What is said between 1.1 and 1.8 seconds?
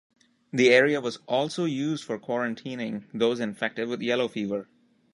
also